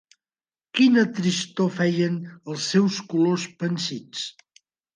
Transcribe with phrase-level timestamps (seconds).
[0.79, 2.17] Quina tristor feien
[2.47, 4.27] els seus colors pansits